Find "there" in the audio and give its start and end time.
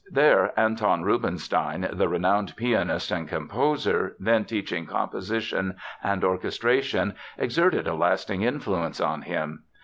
0.09-0.51